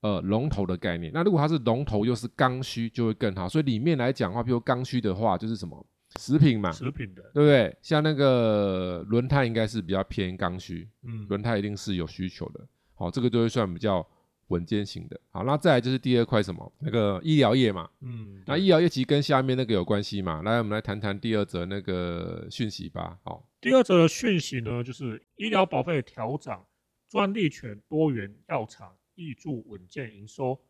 [0.00, 1.12] 呃龙头的概念。
[1.12, 3.46] 那如果它是龙头又是刚需，就会更好。
[3.46, 5.86] 所以里面来讲的话，比如刚需的话，就是什么
[6.18, 7.76] 食品嘛，食品的，对不对？
[7.82, 12.66] 像那个轮胎应该是比较偏刚需，嗯，轮胎一定是有需求的。
[12.94, 14.06] 好，这个就会算比较
[14.48, 15.20] 稳健型的。
[15.30, 16.72] 好，那再来就是第二块什么？
[16.78, 17.86] 那个医疗业嘛。
[18.00, 20.40] 嗯，那医疗业其实跟下面那个有关系嘛。
[20.42, 23.18] 来，我们来谈谈第二则那个讯息吧。
[23.22, 26.66] 好，第二则的讯息呢，就是医疗保费调涨，
[27.08, 30.60] 专利权多元药厂挹注稳健营收，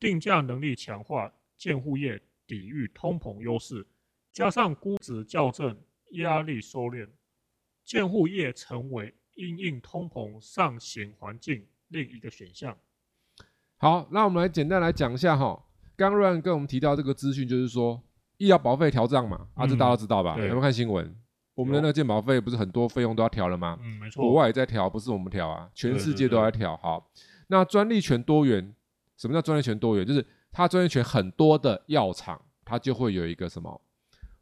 [0.00, 3.86] 定价能力强化，建护业抵御通膨优势，
[4.32, 5.78] 加上估值校正
[6.12, 7.08] 压力收敛，
[7.84, 9.14] 建护业成为。
[9.36, 12.74] 因应通膨上行环境另一个选项。
[13.76, 15.62] 好，那我们来简单来讲一下哈。
[15.94, 18.02] 刚 Run 跟我们提到这个资讯，就是说
[18.38, 20.38] 医疗保费调涨嘛，啊，这大家都知道吧？
[20.38, 21.14] 有没有看新闻？
[21.56, 23.76] 我们的那个健保费不是很多费用都要调了吗？
[23.82, 24.22] 嗯，没错。
[24.22, 26.76] 国外也在调，不是我们调啊，全世界都在调。
[26.76, 27.10] 好，
[27.48, 28.72] 那专利权多元，
[29.16, 30.06] 什么叫专利权多元？
[30.06, 33.80] 就是它专利权很多的药厂，它就会有一个什么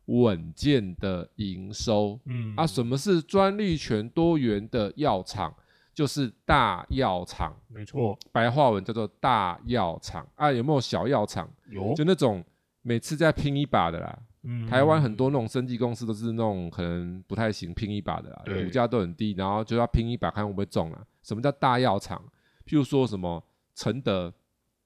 [0.07, 2.20] 稳健的营收。
[2.27, 5.55] 嗯啊，什么是专利权多元的药厂？
[5.94, 10.50] 就是大药厂，没错，白话文叫做大药厂啊。
[10.50, 11.48] 有没有小药厂？
[11.70, 12.44] 有，就那种
[12.83, 14.18] 每次在拼一把的啦。
[14.44, 21.07] 嗯，台湾很多那种生技公司都是那种可能不太行，拼一把的啦，股价都很低，然后就要拼一把看会不会中啊。
[21.22, 22.22] 什么叫大药厂？
[22.66, 23.42] 譬如说什么
[23.74, 24.33] 承德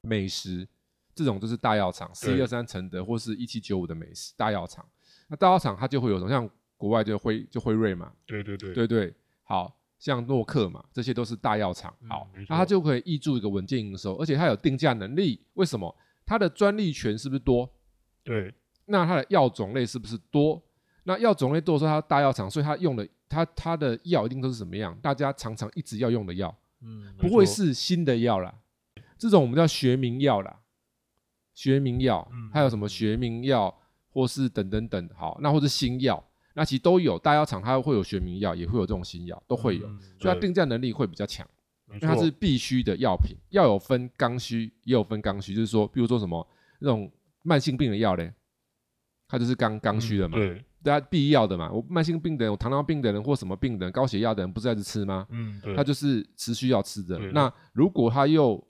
[0.01, 0.67] 美食
[1.15, 4.85] 这种就是大药厂，四一二三承德或是一七九五的美食大药厂。
[5.29, 9.75] 那大药厂它就会有种像国外就辉就辉瑞嘛，对对对对对，好。
[9.99, 15.45] 像诺克嘛，这些都是大药厂，好，那它就可以挹注一个稳健营收，而且它有定价能力。
[15.55, 15.93] 为什么？
[16.25, 17.69] 它的专利权是不是多？
[18.23, 18.55] 对。
[18.89, 20.61] 那它的药种类是不是多？
[21.05, 24.95] 那药种类多，说它大药厂，所以它用的它它的药一定都是什么样？
[25.01, 28.55] 大家常常一直要用的药，嗯，不会是新的药啦。
[29.17, 30.61] 这种我们叫学名药啦，
[31.55, 33.75] 学名药，还有什么学名药，
[34.11, 36.23] 或是等等等，好，那或是新药。
[36.55, 39.87] 那其实都有，大药厂它会有学名药，也会有这种新药，都会有，
[40.21, 41.47] 所以它定价能力会比较强，
[41.89, 46.47] 因为它是必须的药品，药有分刚需，也有分刚需，就是说，比如说什么
[46.81, 47.11] 那种
[47.43, 48.33] 慢性病的药嘞，
[49.29, 51.71] 它就是刚刚需的嘛，对，大家必要的嘛。
[51.71, 55.27] 我慢性病的人，我糖尿病的人或什么病的人，高血压的人，不是在这吃吗？
[55.31, 57.19] 嗯，对，它就是持续要吃的。
[57.33, 58.67] 那如果它又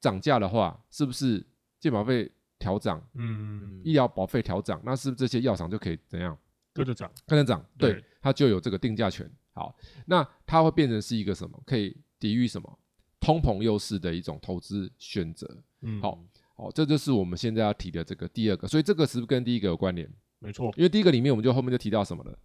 [0.00, 1.46] 涨价的话，是不是
[1.78, 3.00] 健保费调涨？
[3.14, 6.36] 嗯，医疗保费调涨，那是不是这些药厂就可以怎样？
[6.74, 9.30] 跟着涨，跟着涨，对，它就有这个定价权。
[9.54, 11.58] 好，那它会变成是一个什么？
[11.64, 12.78] 可以抵御什么
[13.18, 15.48] 通膨优势的一种投资选择。
[15.80, 16.22] 嗯，好，
[16.56, 18.66] 好，这就是我们现在要提的这个第二个。
[18.66, 20.10] 所以这个是不是跟第一个有关联？
[20.38, 22.38] 没错，因为第一个里面我们就后面就提到什么了，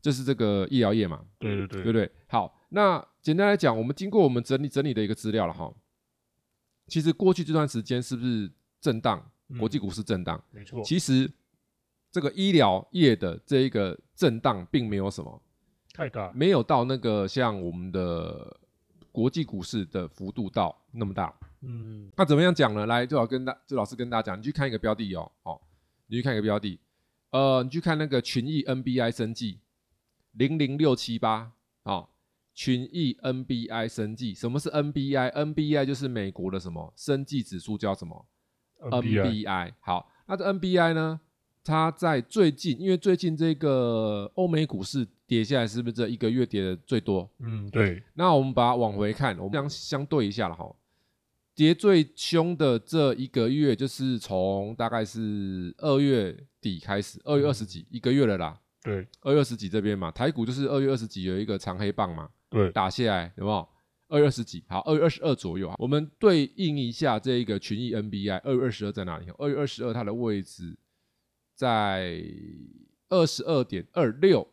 [0.00, 1.24] 就是这个医疗业嘛。
[1.38, 2.10] 对对对，对不对？
[2.28, 5.72] 好，那简单来讲，我们经过我们整理整理的一个资料了哈。
[6.86, 8.50] 其实过去这段时间是不是
[8.80, 9.30] 震荡？
[9.58, 10.42] 国际股市震荡？
[10.50, 11.30] 没错，其实。
[12.14, 15.42] 这个医疗业的这一个震荡并没有什么
[15.92, 18.56] 太大，没有到那个像我们的
[19.10, 21.34] 国际股市的幅度到那么大。
[21.66, 22.86] 嗯，那怎么样讲呢？
[22.86, 25.60] 来，最好跟大，就老师跟大家讲，你去看一个标的哦，哦，
[26.06, 26.78] 你去看一个标的，
[27.30, 29.60] 呃，你去看那个群益 NBI 生技
[30.32, 31.52] 零零六七八，
[31.84, 32.08] 哦，
[32.54, 38.26] 群益 NBI 生技，什么是 NBI？NBI 就是美国的什么生技指数叫什么
[38.80, 39.72] ？NBI。
[39.80, 41.20] 好，那这 NBI 呢？
[41.66, 47.26] 它在最近，因为最近这个欧美股市跌下来，是不是这一个月跌的最多？
[47.38, 48.02] 嗯，对。
[48.12, 50.70] 那我们把它往回看，我们相相对一下了哈。
[51.54, 58.60] 跌最凶的这一个月，就是从大概是二月底开始，二月二十几，一个月了啦。
[58.82, 63.68] 对，二月二十几这边嘛，台股就是二月二十几有一个长黑棒嘛，对，打下来有没有？
[64.08, 65.74] 二月二十几，好，二月二十二左右啊。
[65.78, 69.26] 我们对应一下这一个群益 NBI，二月二十二在哪里？
[69.38, 70.76] 二月二十二它的位置。
[71.56, 72.20] 在
[73.10, 74.44] 二十二点二六，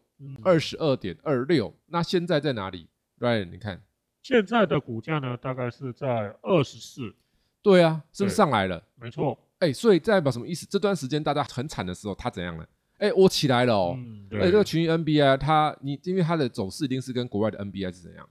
[0.43, 1.75] 二十二点二六。
[1.87, 2.87] 那现在在哪里
[3.17, 3.81] ？Ryan，你看
[4.21, 7.13] 现在的股价呢，大概是在二十四。
[7.61, 8.83] 对啊，是不是上来了？
[8.95, 9.37] 没错。
[9.59, 10.65] 哎，所以代表什么意思？
[10.69, 12.67] 这段时间大家很惨的时候，它怎样了？
[12.97, 13.97] 哎，我起来了哦。
[14.31, 18.27] 哎，这个群益 NBI，它你因为它的走势一定是跟国外的 NBI 是怎样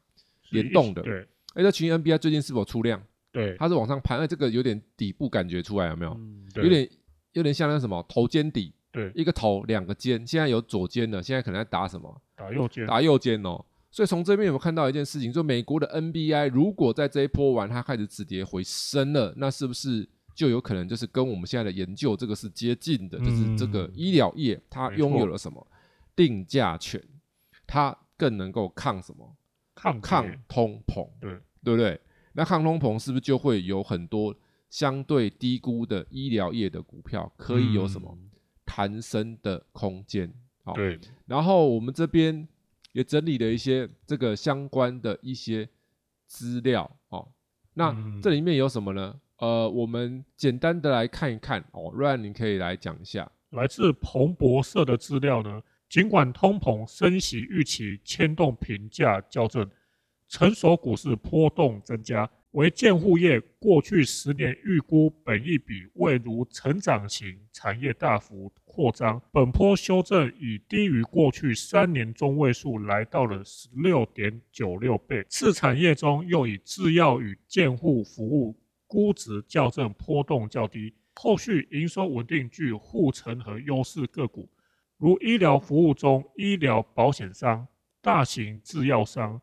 [0.51, 1.03] 联动的？
[1.03, 1.27] 对。
[1.55, 3.03] 哎，这群益 NBI 最近是否出量？
[3.33, 6.19] 对，它是往上盘，哎，这个有点底部感觉出来，有没有？
[6.57, 6.89] 有点。
[7.33, 12.21] 有点像那什么头肩底，对，一个头两个肩，现在有左肩了，现在可能在打什么？
[12.35, 13.65] 打右肩，打右肩哦。
[13.91, 15.33] 所以从这边有没有看到一件事情？
[15.33, 23.19] 就美国的 NBI 如果在这一波完它开始止跌回升了，那是不是就有可能就是跟我们现在的研究这个是接近的？
[23.19, 25.67] 就是这个医疗业它拥有了什么
[26.15, 27.03] 定价权？
[27.67, 29.37] 它更能够抗什么？
[29.75, 31.09] 抗抗通膨？
[31.21, 32.01] 对对不对？
[32.33, 34.35] 那抗通膨是不是就会有很多？
[34.71, 38.17] 相对低估的医疗业的股票可以有什么
[38.65, 40.33] 弹升的空间？
[40.63, 40.97] 好，对。
[41.27, 42.47] 然后我们这边
[42.93, 45.69] 也整理了一些这个相关的一些
[46.27, 47.29] 资料哦。
[47.75, 49.21] 那这里面有什么呢？
[49.39, 51.93] 呃，我们简单的来看一看哦。
[51.95, 53.31] Ryan，你可以来讲一下。
[53.51, 59.69] 来自彭博社的资料呢，尽管通膨升息预期牵动评价校正，
[60.29, 62.31] 成熟股市波动增加。
[62.53, 75.27] 为建护业过去十年预估本益比未如成长型产业大幅扩张，本波修正已低于过去三年中位数，来到了十六点九六倍。
[75.29, 78.57] 次产业中又以制药与建护服务
[78.87, 84.49] 估值校正波动较低，后续营收稳定具护城和优势个股，
[84.97, 87.67] 如医疗服务中医疗保险商、
[88.01, 89.41] 大型制药商、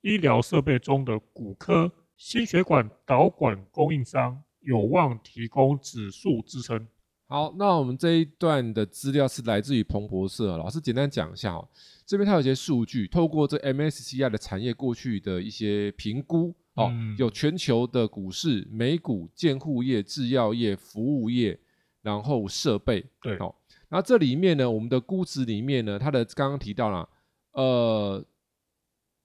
[0.00, 1.92] 医疗设备中的骨科。
[2.16, 6.86] 心血管导管供应商有望提供指数支撑。
[7.30, 11.68] 好，那我们这一段的资料是来自于彭博社，老师简单讲一下哦。
[12.04, 21.56] 这边它有些数据，透过这 MSCI 的产业过去的一些评估哦，有全球的股市、美股、建护业、制药业、服务业，
[22.02, 23.54] 然后设备，对哦。
[23.90, 27.08] 那这里面呢，我们的估值里面呢，它的刚刚提到了，
[27.52, 28.24] 呃，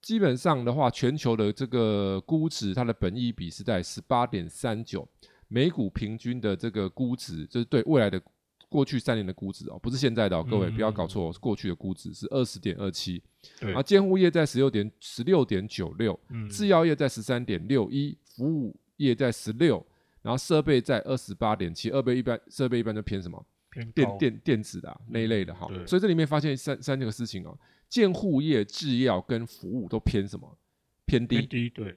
[0.00, 5.08] 基本上的话，全球的这个估值，它的本益比是在十八点三九。
[5.48, 8.20] 美股平均的这个估值，就是对未来的
[8.68, 13.22] 过去三年的估值哦，不是现在的哦，各位不要搞错，过去的估值是二十点二七，
[13.60, 16.18] 然后监护业在十六点十六点九六，
[16.50, 19.84] 制药业在十三点六一，服务业在十六，
[20.22, 23.46] 然后设备在二十八点七，二倍一般设备一般就偏什么？
[23.70, 27.56] 偏电电电子的那一类的哈，所以这里面发现三三个事情哦，
[27.88, 30.58] 建护业、制药跟服务都偏什么？
[31.04, 31.94] 偏低，低对。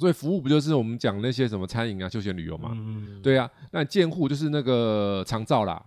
[0.00, 2.76] 所以服务不就是我们讲那些什么餐饮啊、休闲旅游嘛？
[3.22, 5.80] 对啊，那建护就是那个长照啦。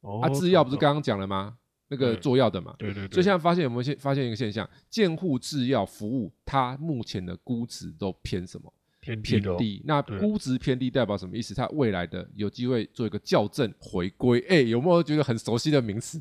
[0.00, 1.56] 哦啊，制药不是刚刚讲了吗？
[1.88, 2.74] 那个做药的嘛。
[2.78, 3.06] 对对。
[3.08, 4.68] 所以现在发现有没有现发现一个现象？
[4.88, 8.72] 建护制药服务，它目前的估值都偏什么？
[9.00, 9.82] 偏偏低。
[9.86, 11.54] 那估值偏低代表什么意思？
[11.54, 14.44] 它未来的有机会做一个校正回归。
[14.48, 16.20] 哎，有没有觉得很熟悉的名词？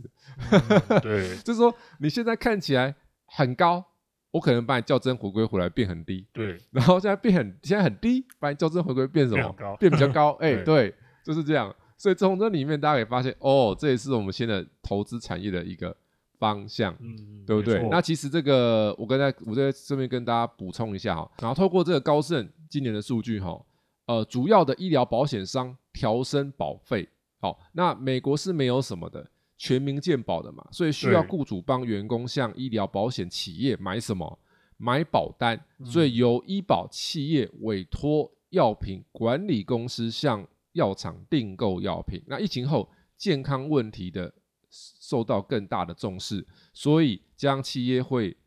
[1.01, 3.83] 对， 就是说你现在看起来很高。
[4.31, 9.55] 我可能把你校正回归回来变很低，对， 然后现在变很现在很低，把你校正回归变什么？
[9.79, 11.73] 变比较高， 哎，对，就是这样。
[11.97, 15.95] 所以从这里面大家可以发现，哦，这也是我们现在投资产业的一个
[16.37, 17.87] 方向，嗯，对不对？
[17.89, 23.59] 那其实这个我刚才我在这边跟大家补充一下哈，然后透过这个高盛今年的数据哈，
[24.05, 27.09] 呃，主要的医疗保险商调升保费，
[27.39, 29.27] 好，那美国是没有什么的。
[29.57, 34.39] 全民健保的嘛，所以需要雇主帮员工向医疗保险企业买什么？
[34.77, 42.21] 买保单，所以由医保企业委托药品管理公司向药厂订购药品。
[42.27, 44.31] 那疫情后健康问题的
[44.69, 48.37] 受到更大的重视，所以将企业会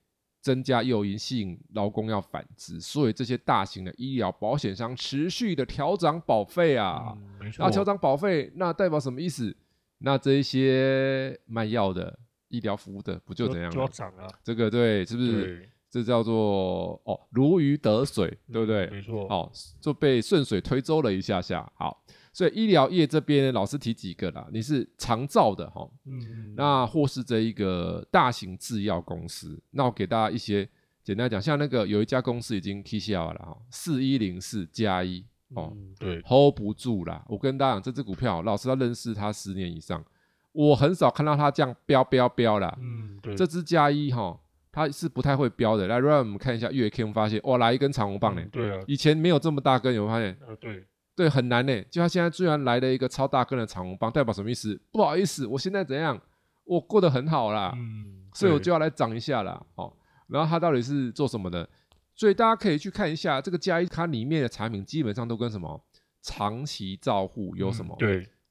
[0.41, 2.81] 增加诱因，吸引劳工要返职。
[2.81, 7.19] 所以这些大型的医疗保险商持续的调涨保费啊，
[7.59, 9.57] 那调涨保费，那代表什么意思？
[10.03, 13.71] 那这一些卖药的、医疗服务的，不就怎样？
[13.71, 14.27] 就要涨啊！
[14.43, 15.69] 这个对，是不是？
[15.91, 18.87] 这叫做哦，如鱼得水，对不对？
[18.91, 19.27] 没错。
[19.29, 21.71] 哦，就被顺水推舟了一下下。
[21.75, 30.69] 好，所以医疗业这边老师提几个啦，你是长照的哈，嗯，那或是这一个大型制药公司，那我给大家一些
[31.03, 35.27] 简单讲，像那个有一家公司已经 K 下了哈，四一零四加一。
[35.55, 37.25] 哦，对，hold 不住啦！
[37.29, 40.05] 我跟大家讲，这只股票，老师要认识它十年以上，
[40.53, 42.77] 我很少看到它这样飙飙飙啦。
[42.81, 44.39] 嗯，对，这只加一哈，
[44.71, 45.87] 它是不太会飙的。
[45.89, 48.43] 来，让我们看一下月 K，我们发现哇，来一根长红棒呢。
[48.53, 50.37] 对啊，以前没有这么大根，有没有发现？
[50.47, 50.85] 呃，对，
[51.17, 51.83] 对，很难呢。
[51.91, 54.81] 就它现在居然来了一个超大根的长红棒，代表什么意思？
[54.93, 56.21] 不好意思，我现在怎样？
[56.65, 59.61] 我过得很好啦，嗯，所以我就要来涨一下啦。
[59.75, 59.93] 哦，
[60.29, 61.69] 然后它到底是做什么的？
[62.21, 65.83] 所以大家可以去看一下这个加一它里面的产品，基本上都跟什么
[66.21, 67.97] 长期照护有什么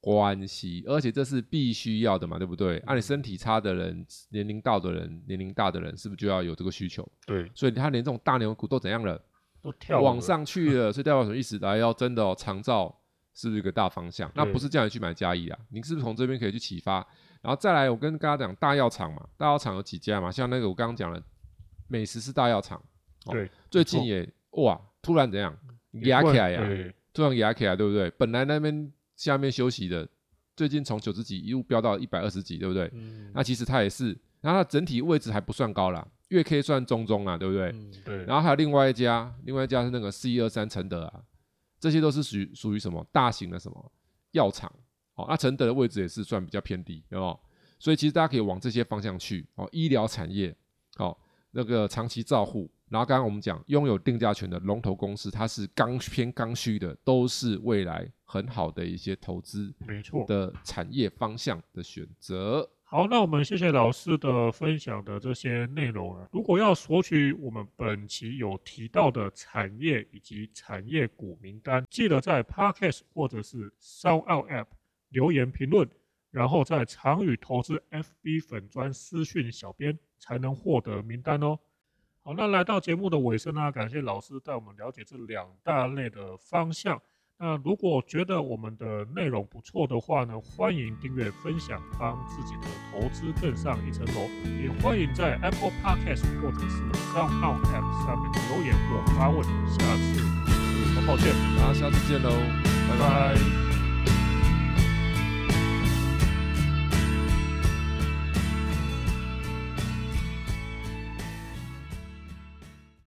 [0.02, 0.84] 关系？
[0.88, 2.80] 而且这是必须要的嘛，对不对？
[2.88, 7.08] 按你身体差的人、年龄到的人、年龄大的人，是不是就要有这个需求？
[7.28, 9.24] 对，所以他连这种大牛股都怎样了？
[9.62, 10.92] 都跳往上去了。
[10.92, 11.60] 所以代表什么意思？
[11.60, 13.00] 来，要真的哦，长照
[13.36, 14.32] 是不是一个大方向？
[14.34, 15.60] 那不是叫你去买加一啊？
[15.70, 17.06] 您是不是从这边可以去启发？
[17.44, 20.32] 然后再来，我跟大家讲大药厂嘛，大药厂有几家嘛？
[20.32, 21.22] 像那个我刚刚讲了，
[21.88, 22.82] 美食是大药厂。
[23.32, 25.56] 对，最近也哇，突然怎样
[26.04, 26.94] 压起来呀？
[27.14, 28.10] 突然压起来，对不对？
[28.12, 30.08] 本来那边下面休息的，
[30.56, 32.90] 最近从九十几一路飙到一百二十几，对不对？
[33.34, 37.76] 那其实它也是，然后它整体位置还不算高啦，月 K 算中中啦，对不对？
[38.06, 38.24] 对。
[38.26, 41.22] 然后还有另外一家，另外一家是那个四一二三承德啊，
[41.80, 43.92] 这些都是属于属于什么大型的什么
[44.32, 44.72] 药厂？
[45.16, 47.40] 哦，那承德的位置也是算比较偏低，有有？
[47.80, 50.56] 所以其实大家可以往这些方向去哦，医疗产业，
[50.98, 51.18] 哦，
[51.52, 52.70] 那个长期照护。
[52.90, 62.70] 然后刚刚我们讲拥有定价权的龙头公司，它是刚偏刚需的，都是未来很好的一些投资，没错的产业方向的选择。
[62.84, 66.28] 好，那我们谢谢老师的分享的这些内容啊。
[66.32, 74.66] 如果要索取我们本期有提到的产业以及产业股名单，记得在 Podcast 或者是 Sound App
[75.10, 75.88] 留言评论，
[76.32, 81.60] 然后在长宇投资 FB 粉专私讯小编，才能获得名单哦。
[82.30, 87.02] 好，那来到节目的尾声呢，感谢老师带我们了解这两大类的方向。
[87.40, 94.30] 那如果觉得我们的内容不错的话呢，欢迎订阅、分享，帮自己的投资更上一层楼。
[94.62, 96.84] 也欢迎在 Apple Podcast 或者是
[97.16, 99.42] Sound App 上面留言或发问。
[99.72, 100.22] 下次，
[100.96, 102.30] 很抱歉，那下次见喽，
[102.88, 103.69] 拜拜。